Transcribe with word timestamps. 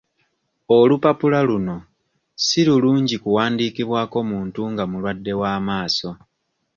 Olupapula 0.77 1.39
luno 1.49 1.75
si 2.45 2.59
lulungi 2.67 3.15
kuwandiikibwako 3.23 4.17
muntu 4.31 4.61
nga 4.71 4.83
mulwadde 4.91 5.33
w'amaaso. 5.41 6.09